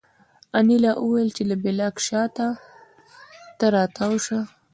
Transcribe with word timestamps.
انیلا 0.59 0.91
وویل 0.97 1.29
چې 1.37 1.43
د 1.49 1.51
بلاک 1.63 1.95
شا 2.07 2.23
ته 3.59 3.67
را 3.73 3.83
تاو 3.95 4.15
شه 4.25 4.39